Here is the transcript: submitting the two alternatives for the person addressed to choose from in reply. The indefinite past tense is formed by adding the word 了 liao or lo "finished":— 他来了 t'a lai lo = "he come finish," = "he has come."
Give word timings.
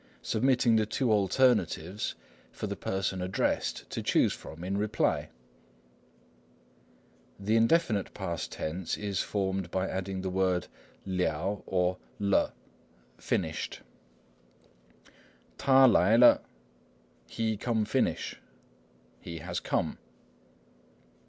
submitting 0.23 0.77
the 0.77 0.85
two 0.87 1.11
alternatives 1.11 2.15
for 2.51 2.65
the 2.65 2.75
person 2.75 3.21
addressed 3.21 3.87
to 3.91 4.01
choose 4.01 4.33
from 4.33 4.63
in 4.63 4.75
reply. 4.75 5.29
The 7.39 7.55
indefinite 7.55 8.11
past 8.15 8.51
tense 8.51 8.97
is 8.97 9.19
formed 9.21 9.69
by 9.69 9.87
adding 9.87 10.21
the 10.21 10.31
word 10.31 10.65
了 11.05 11.17
liao 11.17 11.63
or 11.67 11.97
lo 12.17 12.49
"finished":— 13.19 13.81
他来了 15.59 16.17
t'a 16.17 16.17
lai 16.17 16.17
lo 16.33 16.39
= 16.85 17.27
"he 17.37 17.55
come 17.55 17.85
finish," 17.85 18.41
= 18.81 19.19
"he 19.21 19.37
has 19.37 19.59
come." 19.59 19.99